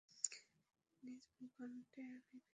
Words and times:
নিজ 1.03 1.23
ভূখণ্ডে 1.33 1.63
আমি 1.67 1.81
ফিরে 1.91 2.11
আসব। 2.17 2.41